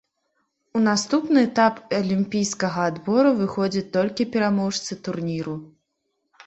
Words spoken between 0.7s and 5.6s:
У наступны этап алімпійскага адбору выходзяць толькі пераможцы турніру.